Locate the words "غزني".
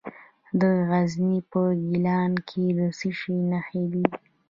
0.89-1.37